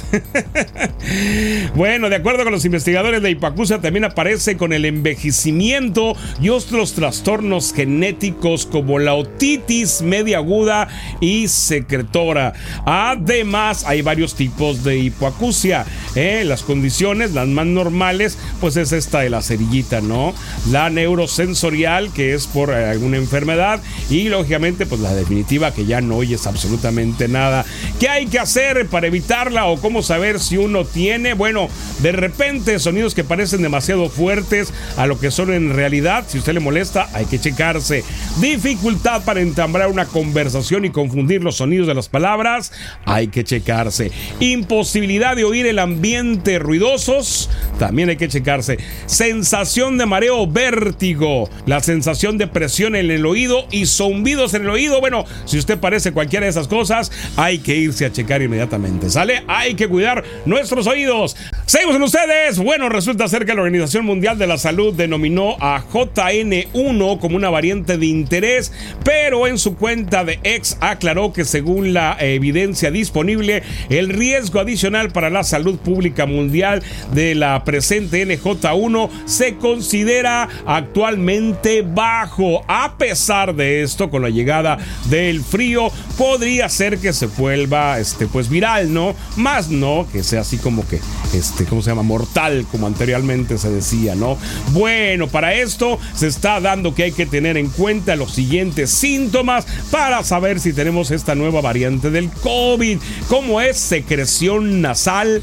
bueno, 1.75 2.09
de 2.09 2.17
acuerdo 2.17 2.45
con 2.45 2.53
los 2.53 2.65
investigadores 2.65 3.23
de 3.23 3.31
hipacusia 3.31 3.81
también 3.81 4.05
aparece 4.05 4.57
con 4.57 4.73
el 4.73 4.85
envejecimiento 4.85 6.15
y 6.41 6.51
otros 6.51 6.95
trastornos 6.95 7.73
genéticos 7.73 8.67
como 8.67 8.99
la 8.99 9.15
otitis 9.15 10.03
media 10.03 10.39
aguda 10.39 10.89
y 11.21 11.49
secretora. 11.49 12.53
Además, 12.85 13.85
hay 13.87 14.03
varios 14.03 14.35
tipos 14.35 14.85
de 14.85 14.99
hipoacusia. 14.99 15.87
¿eh? 16.15 16.43
Las 16.45 16.63
condiciones, 16.63 17.33
las 17.33 17.49
más 17.49 17.67
normales, 17.67 18.39
pues 18.61 18.77
es 18.77 18.93
esta 19.07 19.21
de 19.21 19.31
la 19.31 19.41
cerillita, 19.41 20.01
¿no? 20.01 20.35
La 20.73 20.91
neurosensorial, 20.91 22.13
que 22.13 22.35
es 22.35 22.49
por 22.49 22.71
eh, 22.71 22.87
alguna 22.87 23.19
enfermedad, 23.19 23.81
y 24.11 24.29
lógicamente, 24.29 24.85
pues 24.85 25.01
la 25.01 25.15
definitiva, 25.15 25.73
que 25.73 25.87
ya 25.87 26.01
no 26.01 26.17
oyes 26.17 26.47
absolutamente 26.47 27.29
nada. 27.29 27.65
¿Qué 28.01 28.09
hay 28.09 28.27
que 28.27 28.41
hacer 28.41 28.89
para 28.89 29.07
evitarla 29.07 29.67
o 29.67 29.81
cómo 29.81 30.03
saber 30.03 30.41
si 30.41 30.57
uno 30.57 30.85
tiene? 30.85 31.35
Bueno, 31.35 31.69
de 32.03 32.11
repente 32.11 32.81
sonidos 32.81 33.15
que 33.15 33.23
parecen 33.23 33.63
demasiado 33.63 34.09
fuertes 34.09 34.73
a 34.97 35.07
lo 35.07 35.21
que 35.21 35.31
son 35.31 35.53
en 35.53 35.73
realidad. 35.73 36.25
Si 36.27 36.39
usted 36.39 36.55
le 36.55 36.61
molesta, 36.61 37.09
hay 37.13 37.27
que 37.27 37.39
checarse. 37.39 38.03
Dificultad 38.41 39.23
para 39.23 39.41
entablar 39.41 39.89
una 39.89 40.07
conversación 40.07 40.85
y 40.85 40.91
confundir 40.91 41.45
los 41.45 41.59
sonidos 41.59 41.87
de 41.87 41.95
las 41.95 42.09
palabras, 42.09 42.73
hay 43.05 43.29
que 43.29 43.45
checarse. 43.45 44.11
Imposibilidad 44.41 45.37
de 45.37 45.45
oír 45.45 45.67
el 45.67 45.79
ambiente 45.79 46.59
ruidosos, 46.59 47.49
también 47.79 48.09
hay 48.09 48.17
que 48.17 48.29
checarse. 48.29 48.79
Sensación 49.07 49.99
de 49.99 50.07
mareo, 50.07 50.47
vértigo, 50.47 51.49
la 51.67 51.81
sensación 51.81 52.39
de 52.39 52.47
presión 52.47 52.97
en 52.97 53.11
el 53.11 53.27
oído 53.27 53.67
y 53.71 53.87
zumbidos 53.87 54.55
en 54.55 54.63
el 54.63 54.71
oído. 54.71 55.01
Bueno, 55.01 55.25
si 55.45 55.59
usted 55.59 55.79
parece 55.79 56.13
cualquiera 56.13 56.47
de 56.47 56.51
esas 56.51 56.69
cosas, 56.69 57.13
hay 57.37 57.59
que 57.59 57.77
irse 57.77 58.07
a 58.07 58.13
checar 58.13 58.43
inmediatamente. 58.43 59.11
¿Sale? 59.11 59.45
Hay 59.47 59.75
que 59.75 59.89
cuidar 59.89 60.25
nuestros 60.45 60.87
oídos. 60.87 61.37
Seguimos 61.77 61.97
en 61.97 62.03
ustedes. 62.05 62.59
Bueno, 62.59 62.89
resulta 62.89 63.29
ser 63.29 63.45
que 63.45 63.53
la 63.53 63.61
Organización 63.61 64.07
Mundial 64.07 64.39
de 64.39 64.47
la 64.47 64.57
Salud 64.57 64.95
denominó 64.95 65.57
a 65.61 65.85
JN1 65.85 67.19
como 67.19 67.37
una 67.37 67.51
variante 67.51 67.99
de 67.99 68.07
interés, 68.07 68.73
pero 69.05 69.47
en 69.47 69.59
su 69.59 69.77
cuenta 69.77 70.25
de 70.25 70.41
ex 70.43 70.79
aclaró 70.81 71.35
que 71.35 71.45
según 71.45 71.93
la 71.93 72.17
evidencia 72.19 72.91
disponible, 72.91 73.63
el 73.91 74.09
riesgo 74.09 74.61
adicional 74.61 75.11
para 75.11 75.29
la 75.29 75.45
salud 75.45 75.79
pública 75.79 76.25
mundial 76.25 76.83
de 77.13 77.35
la 77.35 77.63
presente 77.63 78.27
NJ1 78.27 79.11
se 79.27 79.57
considera 79.57 80.49
actualmente 80.65 81.83
bajo. 81.83 82.65
A 82.69 82.97
pesar 82.97 83.55
de 83.55 83.83
esto, 83.83 84.09
con 84.09 84.23
la 84.23 84.31
llegada 84.31 84.79
del 85.11 85.43
frío, 85.43 85.91
podría 86.17 86.71
ser 86.71 86.97
que 86.97 87.13
se 87.13 87.27
vuelva 87.27 87.99
este, 87.99 88.27
pues 88.27 88.49
viral, 88.49 88.95
¿no? 88.95 89.15
Más 89.37 89.69
no 89.69 90.09
que 90.11 90.23
sea 90.23 90.41
así 90.41 90.57
como 90.57 90.89
que, 90.89 91.01
este, 91.35 91.66
¿cómo 91.69 91.83
se 91.83 91.91
llama? 91.91 92.03
Mortal, 92.03 92.67
como 92.71 92.87
anteriormente 92.87 93.59
se 93.59 93.71
decía, 93.71 94.15
¿no? 94.15 94.37
Bueno, 94.73 95.29
para 95.29 95.55
esto 95.55 95.99
se 96.15 96.27
está 96.27 96.61
dando 96.61 96.95
que 96.95 97.05
hay 97.05 97.13
que 97.13 97.27
tener 97.27 97.57
en 97.57 97.69
cuenta 97.69 98.17
los 98.17 98.33
siguientes 98.33 98.91
síntomas 98.91 99.67
para 99.91 100.23
saber 100.25 100.61
si 100.61 100.73
tenemos 100.73 101.11
esta 101.11 101.35
nueva 101.35 101.61
variante 101.61 102.11
del 102.11 102.31
COVID, 102.31 102.99
como 103.29 103.61
es 103.61 103.77
secreción 103.77 104.81
nasal, 104.81 105.43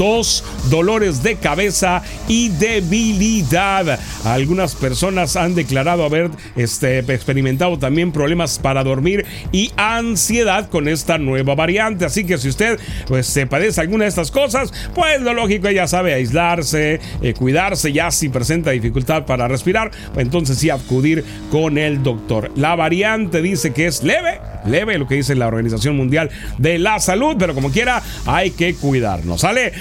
tos, 0.00 0.42
dolores 0.70 1.22
de 1.22 1.36
cabeza 1.36 2.00
y 2.26 2.48
debilidad. 2.48 4.00
Algunas 4.24 4.74
personas 4.74 5.36
han 5.36 5.54
declarado 5.54 6.06
haber 6.06 6.30
este, 6.56 7.00
experimentado 7.00 7.78
también 7.78 8.10
problemas 8.10 8.58
para 8.58 8.82
dormir 8.82 9.26
y 9.52 9.70
ansiedad 9.76 10.70
con 10.70 10.88
esta 10.88 11.18
nueva 11.18 11.54
variante. 11.54 12.06
Así 12.06 12.24
que 12.24 12.38
si 12.38 12.48
usted 12.48 12.80
pues, 13.08 13.26
se 13.26 13.46
padece 13.46 13.82
alguna 13.82 14.04
de 14.04 14.08
estas 14.08 14.30
cosas, 14.30 14.72
pues 14.94 15.20
lo 15.20 15.34
lógico 15.34 15.70
ya 15.70 15.86
sabe 15.86 16.14
aislarse, 16.14 16.98
eh, 17.20 17.34
cuidarse, 17.34 17.92
ya 17.92 18.10
si 18.10 18.30
presenta 18.30 18.70
dificultad 18.70 19.26
para 19.26 19.48
respirar, 19.48 19.90
pues 20.14 20.24
entonces 20.24 20.56
sí 20.56 20.70
acudir 20.70 21.26
con 21.50 21.76
el 21.76 22.02
doctor. 22.02 22.50
La 22.56 22.74
variante 22.74 23.42
dice 23.42 23.74
que 23.74 23.86
es 23.86 24.02
leve, 24.02 24.40
leve 24.64 24.96
lo 24.96 25.06
que 25.06 25.16
dice 25.16 25.34
la 25.34 25.48
Organización 25.48 25.94
Mundial 25.94 26.30
de 26.56 26.78
la 26.78 27.00
Salud, 27.00 27.36
pero 27.38 27.54
como 27.54 27.70
quiera 27.70 28.02
hay 28.24 28.52
que 28.52 28.74
cuidarnos. 28.74 29.42
¿Sale? 29.42 29.72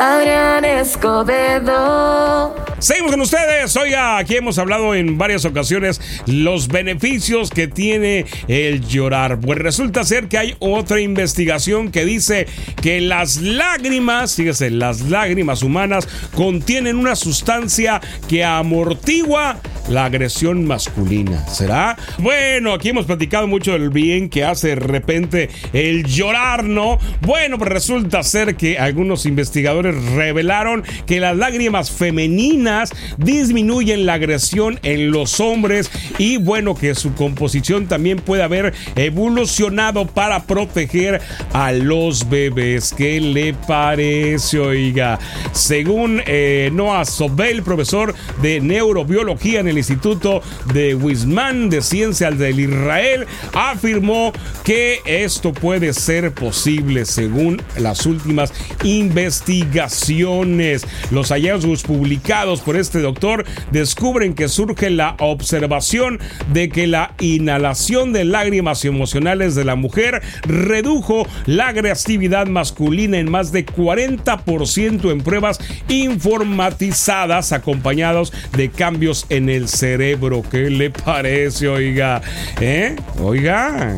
Adrián 0.00 0.64
Escobedo. 0.64 2.54
Seguimos 2.78 3.10
con 3.10 3.20
ustedes. 3.20 3.76
Oiga, 3.76 4.16
aquí 4.16 4.34
hemos 4.36 4.56
hablado 4.56 4.94
en 4.94 5.18
varias 5.18 5.44
ocasiones 5.44 6.00
los 6.24 6.68
beneficios 6.68 7.50
que 7.50 7.68
tiene 7.68 8.24
el 8.48 8.80
llorar. 8.80 9.38
Pues 9.40 9.58
resulta 9.58 10.02
ser 10.04 10.28
que 10.28 10.38
hay 10.38 10.56
otra 10.58 11.02
investigación 11.02 11.90
que 11.90 12.06
dice 12.06 12.46
que 12.80 13.02
las 13.02 13.42
lágrimas, 13.42 14.36
fíjese, 14.36 14.70
las 14.70 15.02
lágrimas 15.02 15.62
humanas 15.62 16.08
contienen 16.34 16.96
una 16.96 17.14
sustancia 17.14 18.00
que 18.26 18.42
amortigua 18.42 19.60
la 19.88 20.04
agresión 20.04 20.66
masculina. 20.66 21.46
¿Será? 21.48 21.96
Bueno, 22.18 22.72
aquí 22.72 22.90
hemos 22.90 23.06
platicado 23.06 23.46
mucho 23.46 23.72
del 23.72 23.90
bien 23.90 24.28
que 24.28 24.44
hace 24.44 24.68
de 24.68 24.74
repente 24.76 25.50
el 25.72 26.04
llorar, 26.04 26.64
¿no? 26.64 26.98
Bueno, 27.22 27.58
pues 27.58 27.70
resulta 27.70 28.22
ser 28.22 28.56
que 28.56 28.78
algunos 28.78 29.26
investigadores 29.26 30.02
revelaron 30.12 30.84
que 31.06 31.20
las 31.20 31.36
lágrimas 31.36 31.90
femeninas 31.90 32.92
disminuyen 33.18 34.06
la 34.06 34.14
agresión 34.14 34.78
en 34.82 35.10
los 35.10 35.40
hombres 35.40 35.90
y 36.18 36.36
bueno, 36.36 36.74
que 36.74 36.94
su 36.94 37.14
composición 37.14 37.86
también 37.86 38.18
puede 38.18 38.42
haber 38.42 38.74
evolucionado 38.96 40.06
para 40.06 40.44
proteger 40.44 41.20
a 41.52 41.72
los 41.72 42.28
bebés. 42.28 42.94
¿Qué 42.96 43.20
le 43.20 43.54
parece, 43.54 44.58
oiga? 44.58 45.18
Según 45.52 46.22
eh, 46.26 46.70
Noah 46.72 47.04
Sobel, 47.04 47.62
profesor 47.62 48.14
de 48.42 48.60
neurobiología 48.60 49.60
en 49.60 49.68
el 49.70 49.78
Instituto 49.78 50.42
de 50.72 50.94
Wisman 50.94 51.70
de 51.70 51.82
Ciencias 51.82 52.38
del 52.38 52.60
Israel, 52.60 53.26
afirmó 53.54 54.32
que 54.64 55.00
esto 55.06 55.52
puede 55.52 55.92
ser 55.92 56.32
posible 56.32 57.04
según 57.04 57.60
las 57.76 58.06
últimas 58.06 58.52
investigaciones. 58.84 60.86
Los 61.10 61.30
hallazgos 61.30 61.82
publicados 61.82 62.60
por 62.60 62.76
este 62.76 63.00
doctor 63.00 63.44
descubren 63.72 64.34
que 64.34 64.48
surge 64.48 64.90
la 64.90 65.16
observación 65.18 66.20
de 66.52 66.68
que 66.68 66.86
la 66.86 67.14
inhalación 67.20 68.12
de 68.12 68.24
lágrimas 68.24 68.84
emocionales 68.84 69.54
de 69.54 69.64
la 69.64 69.76
mujer 69.76 70.22
redujo 70.42 71.26
la 71.46 71.68
agresividad 71.68 72.46
masculina 72.46 73.18
en 73.18 73.30
más 73.30 73.52
de 73.52 73.66
40% 73.66 75.10
en 75.10 75.20
pruebas 75.20 75.58
informatizadas 75.88 77.52
acompañados 77.52 78.32
de 78.56 78.70
cambios 78.70 79.26
en 79.28 79.48
el 79.48 79.59
cerebro. 79.68 80.42
¿Qué 80.50 80.70
le 80.70 80.90
parece, 80.90 81.68
oiga? 81.68 82.20
¿Eh? 82.60 82.96
Oiga, 83.20 83.96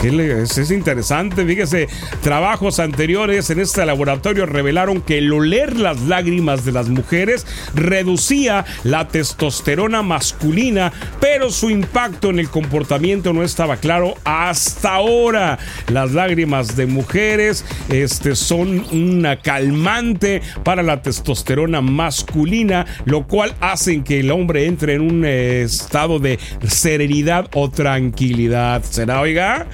¿qué 0.00 0.42
es, 0.42 0.58
es 0.58 0.70
interesante. 0.70 1.44
Fíjese, 1.44 1.88
trabajos 2.22 2.78
anteriores 2.80 3.50
en 3.50 3.60
este 3.60 3.84
laboratorio 3.84 4.46
revelaron 4.46 5.00
que 5.00 5.18
el 5.18 5.32
oler 5.32 5.76
las 5.76 6.00
lágrimas 6.02 6.64
de 6.64 6.72
las 6.72 6.88
mujeres 6.88 7.46
reducía 7.74 8.64
la 8.84 9.08
testosterona 9.08 10.02
masculina, 10.02 10.92
pero 11.20 11.50
su 11.50 11.70
impacto 11.70 12.30
en 12.30 12.38
el 12.38 12.50
comportamiento 12.50 13.32
no 13.32 13.42
estaba 13.42 13.76
claro 13.76 14.14
hasta 14.24 14.94
ahora. 14.94 15.58
Las 15.88 16.12
lágrimas 16.12 16.76
de 16.76 16.86
mujeres 16.86 17.64
este, 17.88 18.34
son 18.36 18.84
una 18.92 19.36
calmante 19.36 20.42
para 20.64 20.82
la 20.82 21.02
testosterona 21.02 21.80
masculina, 21.80 22.86
lo 23.04 23.26
cual 23.26 23.54
hace 23.60 24.02
que 24.02 24.20
el 24.20 24.30
hombre 24.30 24.66
entre 24.66 24.94
en 24.94 24.99
un 25.00 25.24
eh, 25.24 25.62
estado 25.62 26.18
de 26.18 26.38
serenidad 26.66 27.48
o 27.54 27.70
tranquilidad. 27.70 28.82
¿Será, 28.82 29.20
oiga? 29.20 29.66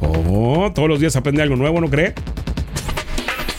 Oh, 0.00 0.70
todos 0.74 0.88
los 0.88 1.00
días 1.00 1.16
aprende 1.16 1.42
algo 1.42 1.56
nuevo, 1.56 1.80
¿no 1.80 1.88
cree? 1.88 2.14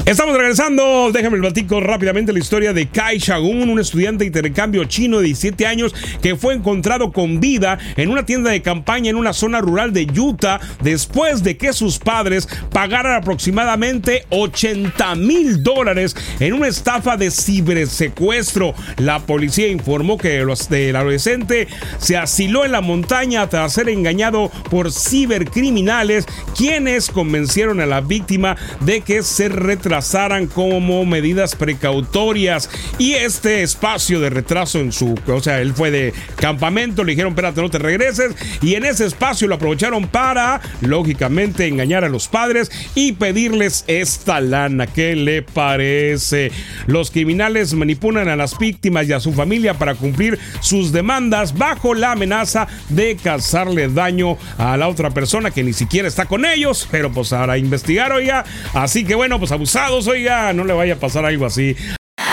Estamos 0.10 0.36
regresando. 0.36 1.12
Déjame 1.14 1.36
el 1.36 1.42
platico 1.44 1.80
rápidamente 1.80 2.34
la 2.34 2.40
historia 2.40 2.74
de 2.74 2.88
Kai 2.88 3.20
Shagun, 3.20 3.70
un 3.70 3.80
estudiante 3.80 4.24
de 4.24 4.30
intercambio 4.30 4.86
chino 4.86 5.20
de 5.20 5.26
17 5.26 5.68
años 5.68 5.94
que 6.20 6.36
fue 6.36 6.56
encontrado 6.56 7.12
con 7.12 7.40
vida 7.40 7.78
en 7.96 8.10
una 8.10 8.26
tienda 8.26 8.50
de 8.50 8.64
campaña 8.64 9.12
en 9.12 9.18
una 9.18 9.34
zona 9.34 9.62
rural 9.62 9.94
de 9.94 10.08
Utah 10.20 10.60
después 10.82 11.44
de 11.44 11.58
que 11.58 11.74
sus 11.74 12.00
padres 12.00 12.50
pagaran 12.72 13.22
aproximadamente 13.22 14.26
80 14.30 15.14
mil 15.14 15.62
dólares 15.62 16.16
en 16.40 16.54
una 16.54 16.70
estafa 16.70 17.16
de 17.16 17.30
cibersecuestro. 17.30 18.74
La 18.98 19.20
policía 19.20 19.68
informó 19.68 20.18
que 20.18 20.40
el 20.40 20.96
adolescente 20.96 21.68
se 22.00 22.18
asiló 22.18 22.66
en 22.66 22.72
la 22.72 22.82
montaña 22.82 23.48
tras 23.48 23.74
ser 23.74 23.90
engañado 23.90 24.50
por 24.72 24.92
cibercriminales, 24.92 26.26
quienes 26.58 27.12
convencieron 27.12 27.80
a 27.80 27.86
la 27.86 28.02
víctima 28.02 28.58
de 28.80 29.02
que 29.02 29.22
se 29.22 29.50
retrasó 29.50 29.99
casaran 30.00 30.48
como 30.48 31.04
medidas 31.06 31.56
precautorias. 31.56 32.70
Y 32.98 33.16
este 33.16 33.64
espacio 33.64 34.22
de 34.22 34.30
retraso 34.30 34.80
en 34.80 34.94
su, 34.94 35.14
o 35.28 35.42
sea, 35.42 35.60
él 35.60 35.74
fue 35.74 35.92
de 35.92 36.14
campamento, 36.38 37.04
le 37.04 37.12
dijeron, 37.12 37.34
espérate, 37.34 37.62
no 37.62 37.70
te 37.70 37.80
regreses. 37.80 38.34
Y 38.62 38.76
en 38.76 38.86
ese 38.86 39.06
espacio 39.06 39.50
lo 39.50 39.56
aprovecharon 39.56 40.08
para, 40.08 40.62
lógicamente, 40.80 41.68
engañar 41.68 42.06
a 42.06 42.10
los 42.10 42.30
padres 42.30 42.72
y 42.96 43.12
pedirles 43.12 43.84
esta 43.88 44.40
lana. 44.40 44.88
¿Qué 44.88 45.18
le 45.18 45.42
parece? 45.42 46.54
Los 46.88 47.12
criminales 47.12 47.74
manipulan 47.74 48.30
a 48.30 48.38
las 48.38 48.58
víctimas 48.58 49.06
y 49.06 49.12
a 49.12 49.20
su 49.20 49.34
familia 49.34 49.74
para 49.74 49.96
cumplir 49.96 50.40
sus 50.62 50.94
demandas 50.94 51.58
bajo 51.58 51.94
la 51.94 52.14
amenaza 52.14 52.70
de 52.88 53.18
causarle 53.22 53.90
daño 53.90 54.38
a 54.58 54.78
la 54.78 54.88
otra 54.88 55.10
persona 55.10 55.52
que 55.52 55.62
ni 55.62 55.74
siquiera 55.74 56.08
está 56.08 56.24
con 56.24 56.46
ellos, 56.46 56.88
pero 56.90 57.12
pues 57.12 57.34
ahora 57.34 57.58
investigar, 57.58 58.14
oiga. 58.14 58.46
Así 58.74 59.04
que 59.04 59.16
bueno, 59.16 59.40
pues 59.40 59.52
abusados, 59.90 60.08
oiga, 60.08 60.54
no 60.54 60.64
le 60.64 60.74
vaya 60.74 60.94
a 60.94 60.98
pasar 60.98 61.26
algo 61.26 61.46
así. 61.46 61.76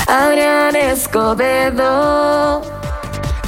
Adrián 0.07 0.77
Escobedo. 0.77 2.63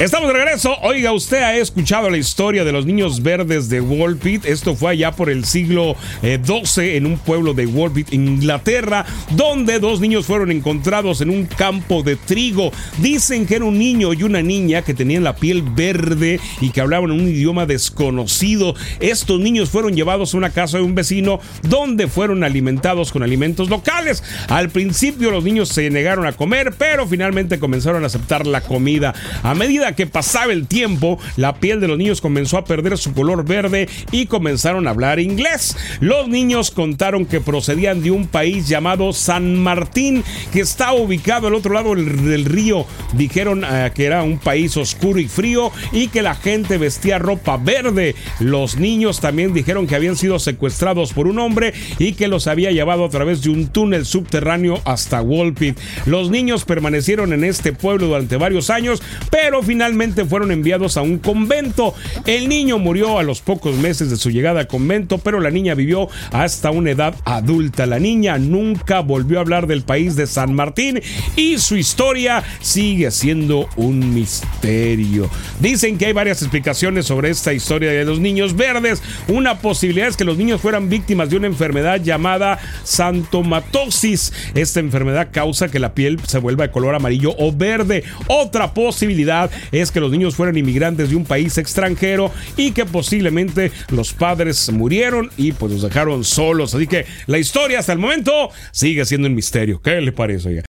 Estamos 0.00 0.28
de 0.28 0.34
regreso. 0.34 0.76
Oiga, 0.82 1.10
usted 1.10 1.42
ha 1.42 1.56
escuchado 1.56 2.08
la 2.08 2.18
historia 2.18 2.62
de 2.62 2.70
los 2.70 2.86
niños 2.86 3.20
verdes 3.20 3.68
de 3.68 3.80
Walpit. 3.80 4.44
Esto 4.44 4.76
fue 4.76 4.92
allá 4.92 5.10
por 5.10 5.28
el 5.28 5.44
siglo 5.44 5.96
XII 6.20 6.84
eh, 6.84 6.96
en 6.96 7.04
un 7.04 7.18
pueblo 7.18 7.52
de 7.52 7.66
Walpit, 7.66 8.12
Inglaterra, 8.12 9.04
donde 9.30 9.80
dos 9.80 9.98
niños 9.98 10.24
fueron 10.24 10.52
encontrados 10.52 11.20
en 11.20 11.30
un 11.30 11.46
campo 11.46 12.04
de 12.04 12.14
trigo. 12.14 12.70
Dicen 12.98 13.44
que 13.44 13.56
era 13.56 13.64
un 13.64 13.76
niño 13.76 14.12
y 14.12 14.22
una 14.22 14.40
niña 14.40 14.82
que 14.82 14.94
tenían 14.94 15.24
la 15.24 15.34
piel 15.34 15.62
verde 15.62 16.38
y 16.60 16.70
que 16.70 16.80
hablaban 16.80 17.10
un 17.10 17.26
idioma 17.26 17.66
desconocido. 17.66 18.76
Estos 19.00 19.40
niños 19.40 19.68
fueron 19.68 19.96
llevados 19.96 20.32
a 20.32 20.36
una 20.36 20.50
casa 20.50 20.78
de 20.78 20.84
un 20.84 20.94
vecino 20.94 21.40
donde 21.62 22.06
fueron 22.06 22.44
alimentados 22.44 23.10
con 23.10 23.24
alimentos 23.24 23.68
locales. 23.68 24.22
Al 24.46 24.70
principio 24.70 25.32
los 25.32 25.42
niños 25.42 25.70
se 25.70 25.90
negaron 25.90 26.24
a 26.24 26.34
comer, 26.34 26.72
pero 26.78 27.04
finalmente 27.08 27.58
comenzaron 27.58 28.04
a 28.04 28.06
aceptar 28.06 28.46
la 28.46 28.60
comida. 28.60 29.12
A 29.42 29.56
medida 29.56 29.87
que 29.94 30.06
pasaba 30.06 30.52
el 30.52 30.66
tiempo, 30.66 31.18
la 31.36 31.56
piel 31.56 31.80
de 31.80 31.88
los 31.88 31.98
niños 31.98 32.20
comenzó 32.20 32.58
a 32.58 32.64
perder 32.64 32.98
su 32.98 33.12
color 33.12 33.44
verde 33.44 33.88
y 34.12 34.26
comenzaron 34.26 34.86
a 34.86 34.90
hablar 34.90 35.18
inglés. 35.18 35.76
Los 36.00 36.28
niños 36.28 36.70
contaron 36.70 37.26
que 37.26 37.40
procedían 37.40 38.02
de 38.02 38.10
un 38.10 38.26
país 38.26 38.68
llamado 38.68 39.12
San 39.12 39.56
Martín, 39.56 40.24
que 40.52 40.60
está 40.60 40.92
ubicado 40.92 41.48
al 41.48 41.54
otro 41.54 41.72
lado 41.72 41.94
del, 41.94 42.44
río. 42.44 42.86
Dijeron 43.14 43.64
eh, 43.64 43.90
que 43.94 44.04
era 44.04 44.22
un 44.22 44.38
país 44.38 44.76
oscuro 44.76 45.18
y 45.18 45.28
frío 45.28 45.72
y 45.92 46.08
que 46.08 46.22
la 46.22 46.34
gente 46.34 46.78
vestía 46.78 47.18
ropa 47.18 47.56
verde. 47.56 48.14
Los 48.40 48.76
niños 48.76 49.20
también 49.20 49.52
dijeron 49.52 49.86
que 49.86 49.94
habían 49.94 50.16
sido 50.16 50.38
secuestrados 50.38 51.12
por 51.12 51.26
un 51.26 51.38
hombre 51.38 51.74
y 51.98 52.12
que 52.12 52.28
los 52.28 52.46
había 52.46 52.70
llevado 52.70 53.04
a 53.04 53.10
través 53.10 53.42
de 53.42 53.50
un 53.50 53.68
túnel 53.68 54.06
subterráneo 54.06 54.80
hasta 54.84 55.22
Walpit. 55.22 55.78
Los 56.06 56.30
niños 56.30 56.64
permanecieron 56.64 57.32
en 57.32 57.44
este 57.44 57.72
pueblo 57.72 58.06
durante 58.06 58.36
varios 58.36 58.70
años, 58.70 59.02
pero 59.30 59.62
finalmente 59.62 59.77
finalmente 59.78 60.24
fueron 60.24 60.50
enviados 60.50 60.96
a 60.96 61.02
un 61.02 61.18
convento. 61.18 61.94
El 62.26 62.48
niño 62.48 62.78
murió 62.78 63.20
a 63.20 63.22
los 63.22 63.40
pocos 63.40 63.76
meses 63.76 64.10
de 64.10 64.16
su 64.16 64.28
llegada 64.28 64.58
al 64.58 64.66
convento, 64.66 65.18
pero 65.18 65.38
la 65.38 65.52
niña 65.52 65.76
vivió 65.76 66.08
hasta 66.32 66.72
una 66.72 66.90
edad 66.90 67.14
adulta. 67.24 67.86
La 67.86 68.00
niña 68.00 68.38
nunca 68.38 68.98
volvió 69.02 69.38
a 69.38 69.42
hablar 69.42 69.68
del 69.68 69.82
país 69.82 70.16
de 70.16 70.26
San 70.26 70.52
Martín 70.52 71.00
y 71.36 71.58
su 71.58 71.76
historia 71.76 72.42
sigue 72.60 73.12
siendo 73.12 73.68
un 73.76 74.12
misterio. 74.12 75.30
Dicen 75.60 75.96
que 75.96 76.06
hay 76.06 76.12
varias 76.12 76.42
explicaciones 76.42 77.06
sobre 77.06 77.30
esta 77.30 77.52
historia 77.52 77.92
de 77.92 78.04
los 78.04 78.18
niños 78.18 78.56
verdes. 78.56 79.00
Una 79.28 79.60
posibilidad 79.60 80.08
es 80.08 80.16
que 80.16 80.24
los 80.24 80.38
niños 80.38 80.60
fueran 80.60 80.88
víctimas 80.88 81.30
de 81.30 81.36
una 81.36 81.46
enfermedad 81.46 82.02
llamada 82.02 82.58
santomatosis. 82.82 84.32
Esta 84.56 84.80
enfermedad 84.80 85.28
causa 85.30 85.68
que 85.68 85.78
la 85.78 85.94
piel 85.94 86.18
se 86.26 86.38
vuelva 86.38 86.66
de 86.66 86.72
color 86.72 86.96
amarillo 86.96 87.32
o 87.38 87.52
verde. 87.52 88.02
Otra 88.26 88.74
posibilidad 88.74 89.48
es 89.72 89.90
que 89.90 90.00
los 90.00 90.10
niños 90.10 90.36
fueran 90.36 90.56
inmigrantes 90.56 91.10
de 91.10 91.16
un 91.16 91.24
país 91.24 91.58
extranjero 91.58 92.32
y 92.56 92.72
que 92.72 92.84
posiblemente 92.84 93.72
los 93.90 94.12
padres 94.12 94.70
murieron 94.72 95.30
y 95.36 95.52
pues 95.52 95.72
los 95.72 95.82
dejaron 95.82 96.24
solos. 96.24 96.74
Así 96.74 96.86
que 96.86 97.06
la 97.26 97.38
historia 97.38 97.78
hasta 97.78 97.92
el 97.92 97.98
momento 97.98 98.50
sigue 98.72 99.04
siendo 99.04 99.28
un 99.28 99.34
misterio. 99.34 99.80
¿Qué 99.80 100.00
le 100.00 100.12
parece? 100.12 100.62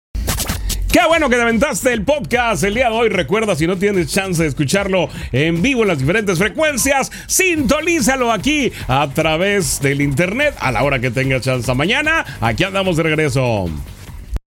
Qué 0.90 1.00
bueno 1.06 1.28
que 1.28 1.36
te 1.36 1.42
aventaste 1.42 1.92
el 1.92 2.02
podcast 2.02 2.64
el 2.64 2.74
día 2.74 2.88
de 2.88 2.96
hoy. 2.96 3.08
Recuerda, 3.10 3.54
si 3.54 3.66
no 3.66 3.76
tienes 3.76 4.12
chance 4.12 4.42
de 4.42 4.48
escucharlo 4.48 5.10
en 5.32 5.60
vivo 5.60 5.82
en 5.82 5.88
las 5.88 5.98
diferentes 5.98 6.38
frecuencias, 6.38 7.12
sintonízalo 7.26 8.32
aquí 8.32 8.72
a 8.88 9.08
través 9.12 9.80
del 9.80 10.00
internet 10.00 10.54
a 10.58 10.72
la 10.72 10.82
hora 10.82 10.98
que 10.98 11.10
tengas 11.10 11.42
chance. 11.42 11.72
Mañana, 11.74 12.24
aquí 12.40 12.64
andamos 12.64 12.96
de 12.96 13.02
regreso. 13.02 13.66